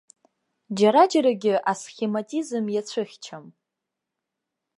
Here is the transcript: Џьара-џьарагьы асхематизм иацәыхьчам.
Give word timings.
Џьара-џьарагьы 0.77 1.53
асхематизм 1.71 2.65
иацәыхьчам. 2.71 3.45